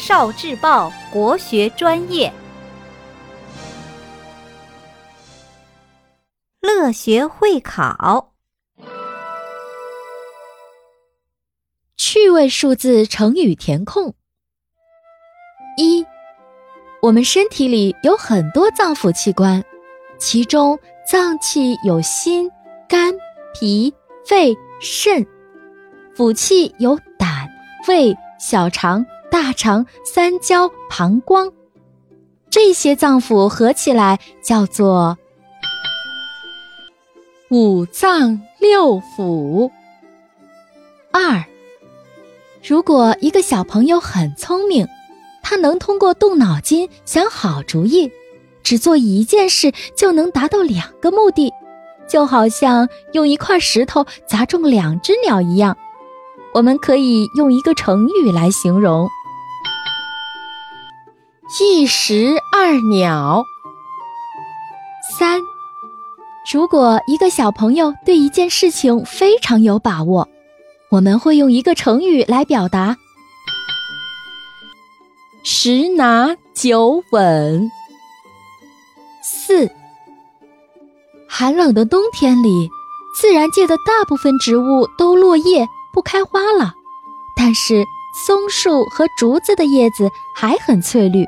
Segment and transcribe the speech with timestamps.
[0.00, 2.32] 少智报国学专业，
[6.62, 8.32] 乐学会考。
[11.98, 14.14] 趣味数字成语填空：
[15.76, 16.06] 一，
[17.02, 19.62] 我们身体里有很多脏腑器官，
[20.18, 22.50] 其中脏器有心、
[22.88, 23.14] 肝、
[23.52, 23.92] 脾、
[24.26, 25.26] 肺、肾，
[26.16, 27.46] 腑器有胆、
[27.86, 29.04] 胃、小肠。
[29.30, 31.52] 大肠、三焦、膀胱，
[32.50, 35.16] 这些脏腑合起来叫做
[37.50, 39.70] 五脏六腑。
[41.12, 41.44] 二，
[42.62, 44.86] 如果一个小朋友很聪明，
[45.42, 48.10] 他能通过动脑筋想好主意，
[48.62, 51.52] 只做一件事就能达到两个目的，
[52.08, 55.76] 就好像用一块石头砸中两只鸟一样。
[56.52, 59.08] 我们可以用一个成语来形容。
[61.62, 63.44] 一石二鸟。
[65.18, 65.42] 三，
[66.50, 70.26] 如果一个小朋友对一件事情非常有把握，
[70.90, 72.96] 我们会用一个成语来表达：
[75.44, 77.70] 十拿九稳。
[79.22, 79.70] 四，
[81.28, 82.70] 寒冷的冬天里，
[83.14, 86.72] 自然界的大部分植物都落叶不开花了，
[87.36, 87.84] 但是
[88.24, 91.26] 松树和竹子的叶子还很翠绿。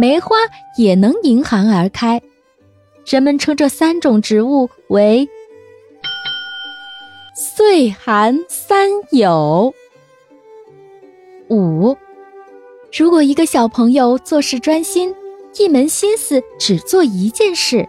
[0.00, 0.36] 梅花
[0.76, 2.22] 也能迎寒而开，
[3.04, 5.28] 人们称这三种植物为
[7.34, 9.74] “岁寒三友”。
[11.50, 11.96] 五，
[12.96, 15.12] 如果一个小朋友做事专心，
[15.58, 17.88] 一门心思只做一件事，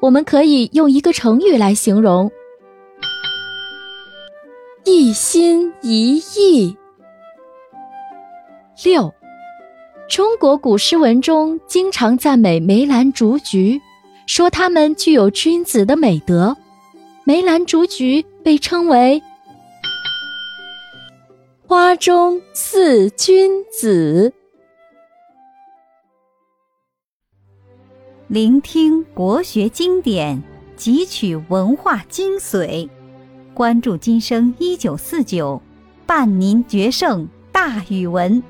[0.00, 2.32] 我们可以用一个成语来形容
[4.84, 6.76] ：“一心一意。”
[8.84, 9.14] 六。
[10.08, 13.80] 中国古诗文中经常赞美梅兰竹菊，
[14.26, 16.54] 说它们具有君子的美德。
[17.24, 19.22] 梅兰竹菊被称为
[21.66, 24.34] “花中四君子”。
[28.28, 30.42] 聆听国学经典，
[30.76, 32.88] 汲取文化精髓，
[33.54, 35.62] 关注今生一九四九，
[36.04, 38.42] 伴您决胜大语文。